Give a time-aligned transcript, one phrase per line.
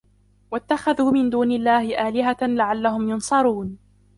[0.51, 3.77] وَاتَّخَذُوا مِنْ دُونِ اللَّهِ آلِهَةً لَعَلَّهُمْ يُنْصَرُونَ